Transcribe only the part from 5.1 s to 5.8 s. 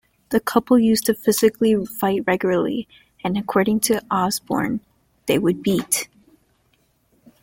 they would